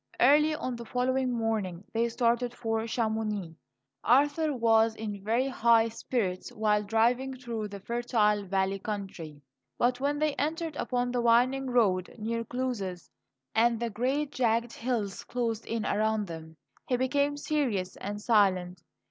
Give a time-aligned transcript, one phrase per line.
[0.19, 3.53] Early on the following morning they started for Chamonix.
[4.03, 9.43] Arthur was in very high spirits while driving through the fertile valley country;
[9.77, 13.11] but when they entered upon the winding road near Cluses,
[13.53, 16.55] and the great, jagged hills closed in around them,
[16.87, 18.81] he became serious and silent.